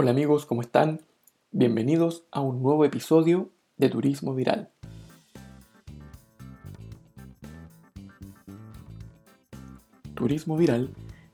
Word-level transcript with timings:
Hola 0.00 0.12
amigos, 0.12 0.46
¿cómo 0.46 0.60
están? 0.60 1.00
Bienvenidos 1.50 2.22
a 2.30 2.40
un 2.40 2.62
nuevo 2.62 2.84
episodio 2.84 3.50
de 3.78 3.88
Turismo 3.88 4.32
Viral. 4.32 4.70
Turismo 10.14 10.56
Viral 10.56 10.90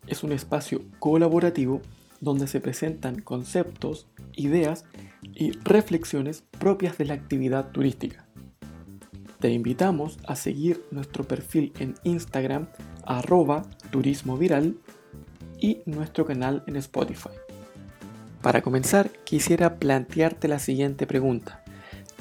es 0.07 0.25
un 0.25 0.33
espacio 0.33 0.81
colaborativo 0.99 1.83
donde 2.23 2.47
se 2.47 2.63
presentan 2.63 3.21
conceptos, 3.21 4.07
ideas 4.33 4.87
y 5.35 5.51
reflexiones 5.59 6.43
propias 6.59 6.97
de 6.97 7.05
la 7.05 7.13
actividad 7.13 7.71
turística. 7.71 8.27
Te 9.41 9.51
invitamos 9.51 10.19
a 10.27 10.37
seguir 10.37 10.87
nuestro 10.91 11.25
perfil 11.25 11.75
en 11.81 11.97
Instagram 12.05 12.69
arroba 13.05 13.61
turismo 13.91 14.39
viral 14.39 14.79
y 15.59 15.83
nuestro 15.85 16.25
canal 16.25 16.65
en 16.67 16.77
Spotify. 16.77 17.44
Para 18.45 18.61
comenzar, 18.61 19.09
quisiera 19.25 19.77
plantearte 19.77 20.49
la 20.49 20.59
siguiente 20.59 21.07
pregunta. 21.07 21.65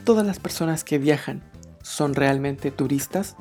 ¿Todas 0.05 0.26
las 0.26 0.40
personas 0.40 0.86
que 0.86 0.98
viajan 0.98 1.44
son 1.81 2.16
realmente 2.16 2.72
turistas? 2.72 3.36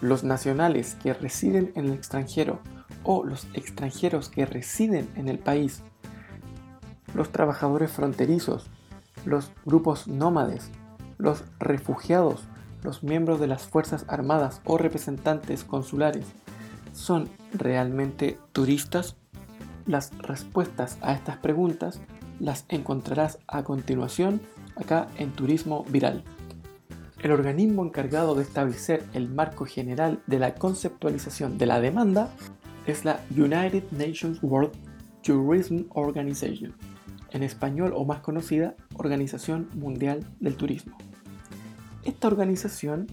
¿Los 0.00 0.24
nacionales 0.24 0.96
que 1.00 1.14
residen 1.14 1.70
en 1.76 1.84
el 1.84 1.92
extranjero 1.92 2.58
o 3.04 3.22
los 3.22 3.46
extranjeros 3.54 4.28
que 4.28 4.46
residen 4.46 5.08
en 5.14 5.28
el 5.28 5.38
país? 5.38 5.84
¿Los 7.14 7.30
trabajadores 7.30 7.92
fronterizos? 7.92 8.66
¿Los 9.24 9.52
grupos 9.64 10.08
nómades? 10.08 10.72
¿Los 11.18 11.44
refugiados? 11.60 12.48
¿Los 12.82 13.04
miembros 13.04 13.38
de 13.38 13.46
las 13.46 13.62
Fuerzas 13.62 14.06
Armadas 14.08 14.60
o 14.64 14.76
representantes 14.76 15.62
consulares? 15.62 16.26
¿Son 16.92 17.30
realmente 17.52 18.40
turistas? 18.50 19.14
Las 19.86 20.16
respuestas 20.18 20.98
a 21.00 21.14
estas 21.14 21.36
preguntas 21.36 22.00
las 22.40 22.64
encontrarás 22.68 23.38
a 23.46 23.62
continuación 23.62 24.40
acá 24.74 25.08
en 25.16 25.30
Turismo 25.30 25.84
Viral. 25.88 26.24
El 27.22 27.30
organismo 27.32 27.84
encargado 27.84 28.34
de 28.34 28.42
establecer 28.42 29.04
el 29.14 29.28
marco 29.28 29.64
general 29.64 30.20
de 30.26 30.38
la 30.38 30.54
conceptualización 30.54 31.56
de 31.56 31.66
la 31.66 31.80
demanda 31.80 32.30
es 32.86 33.04
la 33.04 33.20
United 33.30 33.84
Nations 33.92 34.38
World 34.42 34.72
Tourism 35.22 35.84
Organization, 35.90 36.74
en 37.30 37.42
español 37.42 37.92
o 37.94 38.04
más 38.04 38.20
conocida 38.20 38.74
Organización 38.94 39.68
Mundial 39.74 40.26
del 40.40 40.56
Turismo. 40.56 40.98
Esta 42.04 42.28
organización 42.28 43.06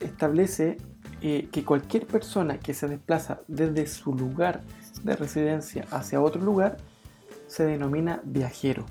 establece 0.00 0.76
eh, 1.22 1.48
que 1.50 1.64
cualquier 1.64 2.06
persona 2.06 2.58
que 2.58 2.74
se 2.74 2.88
desplaza 2.88 3.40
desde 3.48 3.86
su 3.86 4.14
lugar 4.14 4.62
de 5.02 5.16
residencia 5.16 5.86
hacia 5.90 6.20
otro 6.20 6.42
lugar 6.42 6.76
se 7.46 7.64
denomina 7.64 8.20
viajero. 8.24 8.84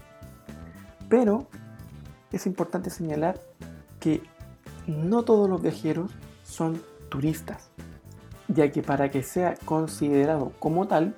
Pero 1.09 1.47
es 2.31 2.45
importante 2.45 2.89
señalar 2.89 3.39
que 3.99 4.21
no 4.87 5.23
todos 5.23 5.49
los 5.49 5.61
viajeros 5.61 6.11
son 6.43 6.81
turistas, 7.09 7.69
ya 8.47 8.71
que 8.71 8.81
para 8.81 9.09
que 9.09 9.23
sea 9.23 9.55
considerado 9.65 10.51
como 10.59 10.87
tal, 10.87 11.15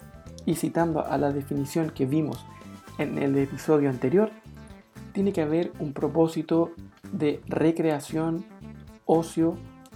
y 0.48 0.56
citando 0.56 1.06
a 1.06 1.18
la 1.18 1.32
definición 1.32 1.90
que 1.90 2.06
vimos 2.06 2.46
en 2.98 3.18
el 3.18 3.38
episodio 3.38 3.90
anterior, 3.90 4.32
tiene 5.12 5.34
que 5.34 5.42
haber 5.42 5.74
un 5.80 5.92
propósito 5.92 6.72
de 7.12 7.42
recreación, 7.48 8.46
ocio 9.06 9.56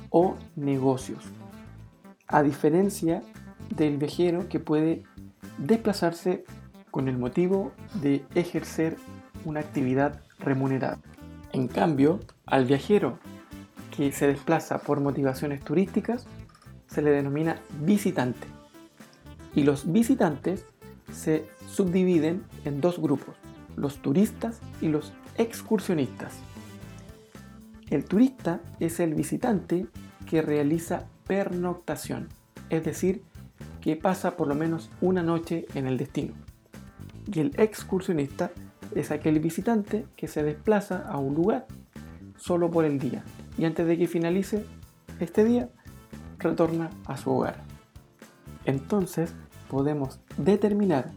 o 0.09 0.35
negocios. 0.57 1.23
A 2.27 2.43
diferencia 2.43 3.23
del 3.75 3.97
viajero 3.97 4.47
que 4.47 4.59
puede 4.59 5.03
desplazarse 5.57 6.43
con 6.91 7.07
el 7.07 7.17
motivo 7.17 7.71
de 8.01 8.23
ejercer 8.35 8.97
una 9.45 9.61
actividad 9.61 10.21
remunerada. 10.39 10.99
En 11.53 11.67
cambio, 11.67 12.19
al 12.45 12.65
viajero 12.65 13.19
que 13.95 14.11
se 14.11 14.27
desplaza 14.27 14.79
por 14.79 14.99
motivaciones 14.99 15.61
turísticas 15.63 16.27
se 16.87 17.01
le 17.01 17.11
denomina 17.11 17.61
visitante. 17.81 18.47
Y 19.55 19.63
los 19.63 19.91
visitantes 19.91 20.65
se 21.11 21.45
subdividen 21.67 22.43
en 22.65 22.81
dos 22.81 22.99
grupos, 22.99 23.35
los 23.75 24.01
turistas 24.01 24.59
y 24.81 24.87
los 24.87 25.13
excursionistas. 25.37 26.33
El 27.89 28.05
turista 28.05 28.61
es 28.79 28.99
el 29.01 29.13
visitante 29.13 29.87
que 30.25 30.41
realiza 30.41 31.07
pernoctación, 31.27 32.29
es 32.69 32.85
decir, 32.85 33.23
que 33.81 33.95
pasa 33.95 34.37
por 34.37 34.47
lo 34.47 34.55
menos 34.55 34.89
una 35.01 35.23
noche 35.23 35.65
en 35.75 35.87
el 35.87 35.97
destino. 35.97 36.33
Y 37.31 37.39
el 37.39 37.53
excursionista 37.57 38.51
es 38.95 39.11
aquel 39.11 39.39
visitante 39.39 40.05
que 40.15 40.27
se 40.27 40.43
desplaza 40.43 41.05
a 41.07 41.17
un 41.17 41.33
lugar 41.33 41.67
solo 42.37 42.69
por 42.69 42.85
el 42.85 42.99
día 42.99 43.23
y 43.57 43.65
antes 43.65 43.87
de 43.87 43.97
que 43.97 44.07
finalice 44.07 44.65
este 45.19 45.43
día 45.43 45.69
retorna 46.39 46.89
a 47.05 47.17
su 47.17 47.31
hogar. 47.31 47.61
Entonces 48.65 49.33
podemos 49.69 50.19
determinar 50.37 51.11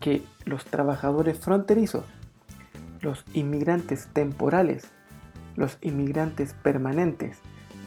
que 0.00 0.22
los 0.44 0.64
trabajadores 0.64 1.38
fronterizos, 1.38 2.04
los 3.00 3.24
inmigrantes 3.34 4.08
temporales 4.12 4.88
los 5.58 5.76
inmigrantes 5.82 6.54
permanentes, 6.62 7.38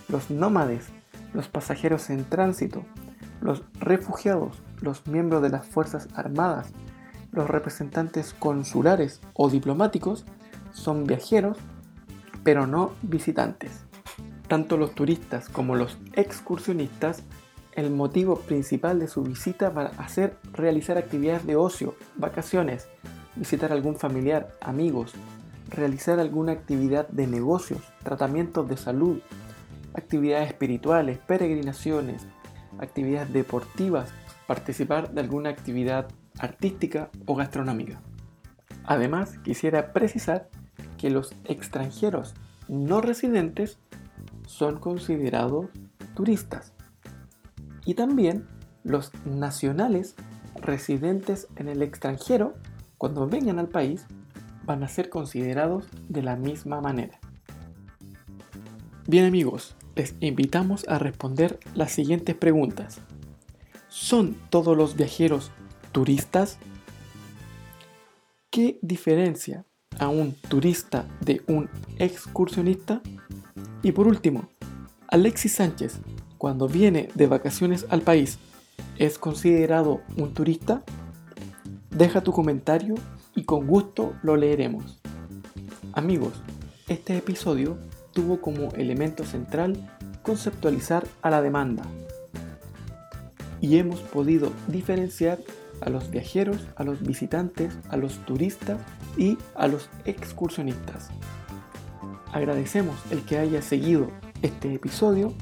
los 0.09 0.29
nómades, 0.29 0.89
los 1.33 1.47
pasajeros 1.47 2.09
en 2.09 2.25
tránsito, 2.25 2.83
los 3.39 3.63
refugiados, 3.81 4.61
los 4.79 5.05
miembros 5.07 5.41
de 5.41 5.49
las 5.49 5.65
Fuerzas 5.65 6.07
Armadas, 6.15 6.71
los 7.31 7.49
representantes 7.49 8.33
consulares 8.33 9.21
o 9.33 9.49
diplomáticos 9.49 10.25
son 10.71 11.05
viajeros, 11.05 11.57
pero 12.43 12.67
no 12.67 12.93
visitantes. 13.01 13.83
Tanto 14.47 14.77
los 14.77 14.93
turistas 14.95 15.49
como 15.49 15.75
los 15.75 15.97
excursionistas, 16.13 17.23
el 17.73 17.89
motivo 17.89 18.35
principal 18.37 18.99
de 18.99 19.07
su 19.07 19.23
visita 19.23 19.69
va 19.69 19.91
a 19.97 20.09
ser 20.09 20.37
realizar 20.51 20.97
actividades 20.97 21.45
de 21.45 21.55
ocio, 21.55 21.95
vacaciones, 22.17 22.87
visitar 23.35 23.71
algún 23.71 23.95
familiar, 23.95 24.49
amigos, 24.61 25.13
realizar 25.69 26.19
alguna 26.19 26.51
actividad 26.51 27.07
de 27.07 27.27
negocios, 27.27 27.81
tratamientos 28.03 28.67
de 28.67 28.75
salud, 28.75 29.19
actividades 29.93 30.49
espirituales, 30.49 31.17
peregrinaciones, 31.19 32.27
actividades 32.79 33.31
deportivas, 33.33 34.09
participar 34.47 35.11
de 35.11 35.21
alguna 35.21 35.49
actividad 35.49 36.07
artística 36.39 37.09
o 37.25 37.35
gastronómica. 37.35 38.01
Además, 38.83 39.37
quisiera 39.39 39.93
precisar 39.93 40.49
que 40.97 41.09
los 41.09 41.35
extranjeros 41.45 42.33
no 42.67 43.01
residentes 43.01 43.79
son 44.47 44.79
considerados 44.79 45.67
turistas 46.15 46.73
y 47.85 47.95
también 47.95 48.47
los 48.83 49.11
nacionales 49.25 50.15
residentes 50.55 51.47
en 51.55 51.67
el 51.67 51.81
extranjero, 51.81 52.55
cuando 52.97 53.27
vengan 53.27 53.59
al 53.59 53.67
país, 53.67 54.05
van 54.63 54.83
a 54.83 54.87
ser 54.87 55.09
considerados 55.09 55.87
de 56.07 56.21
la 56.21 56.35
misma 56.35 56.81
manera. 56.81 57.19
Bien 59.07 59.25
amigos, 59.25 59.75
les 59.95 60.15
invitamos 60.19 60.85
a 60.87 60.99
responder 60.99 61.59
las 61.75 61.91
siguientes 61.91 62.35
preguntas. 62.35 62.99
¿Son 63.89 64.35
todos 64.49 64.77
los 64.77 64.95
viajeros 64.95 65.51
turistas? 65.91 66.57
¿Qué 68.49 68.79
diferencia 68.81 69.65
a 69.99 70.07
un 70.07 70.33
turista 70.33 71.07
de 71.19 71.41
un 71.47 71.69
excursionista? 71.97 73.01
Y 73.83 73.91
por 73.91 74.07
último, 74.07 74.49
Alexis 75.07 75.55
Sánchez, 75.55 75.99
cuando 76.37 76.67
viene 76.67 77.09
de 77.15 77.27
vacaciones 77.27 77.85
al 77.89 78.01
país, 78.01 78.39
¿es 78.97 79.17
considerado 79.17 80.01
un 80.17 80.33
turista? 80.33 80.83
Deja 81.89 82.21
tu 82.21 82.31
comentario 82.31 82.95
y 83.35 83.43
con 83.43 83.67
gusto 83.67 84.13
lo 84.23 84.37
leeremos. 84.37 85.01
Amigos, 85.93 86.33
este 86.87 87.17
episodio 87.17 87.77
tuvo 88.11 88.41
como 88.41 88.71
elemento 88.73 89.25
central 89.25 89.77
conceptualizar 90.23 91.05
a 91.21 91.29
la 91.29 91.41
demanda 91.41 91.83
y 93.61 93.77
hemos 93.77 93.99
podido 93.99 94.51
diferenciar 94.67 95.39
a 95.81 95.89
los 95.89 96.11
viajeros, 96.11 96.57
a 96.75 96.83
los 96.83 97.01
visitantes, 97.01 97.77
a 97.89 97.97
los 97.97 98.17
turistas 98.25 98.79
y 99.17 99.37
a 99.55 99.67
los 99.67 99.89
excursionistas. 100.05 101.09
Agradecemos 102.33 102.95
el 103.11 103.23
que 103.23 103.37
haya 103.37 103.61
seguido 103.61 104.09
este 104.41 104.73
episodio 104.73 105.33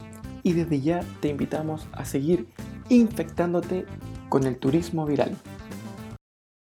y 0.44 0.54
desde 0.54 0.82
ya 0.82 1.02
te 1.22 1.30
invitamos 1.30 1.88
a 1.92 2.06
seguir 2.06 2.48
infectándote 2.90 3.86
con 4.30 4.46
el 4.46 4.58
turismo 4.58 5.06
viral. 5.06 5.36